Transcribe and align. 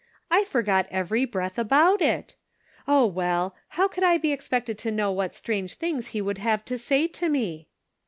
I 0.31 0.43
forgot 0.45 0.87
every 0.89 1.25
breath 1.25 1.59
about 1.59 2.01
it! 2.01 2.33
Oh, 2.87 3.05
well, 3.05 3.55
how 3.77 3.87
could 3.87 4.03
I 4.03 4.17
be 4.17 4.31
expected 4.31 4.79
to 4.79 4.89
know 4.89 5.11
what 5.11 5.35
strange 5.35 5.75
things 5.75 6.07
he 6.07 6.21
would 6.23 6.39
have 6.39 6.65
to 6.65 6.79
say 6.79 7.05
to 7.05 7.29
me 7.29 7.67